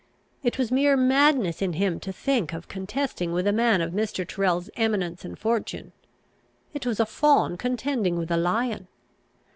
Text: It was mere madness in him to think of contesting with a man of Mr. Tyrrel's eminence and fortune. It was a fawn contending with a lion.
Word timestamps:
It 0.41 0.57
was 0.57 0.71
mere 0.71 0.97
madness 0.97 1.61
in 1.61 1.73
him 1.73 1.99
to 1.99 2.11
think 2.11 2.53
of 2.53 2.67
contesting 2.67 3.33
with 3.33 3.45
a 3.45 3.51
man 3.53 3.81
of 3.81 3.91
Mr. 3.91 4.27
Tyrrel's 4.27 4.67
eminence 4.75 5.23
and 5.23 5.37
fortune. 5.37 5.91
It 6.73 6.87
was 6.87 6.99
a 6.99 7.05
fawn 7.05 7.55
contending 7.55 8.17
with 8.17 8.31
a 8.31 8.37
lion. 8.37 8.87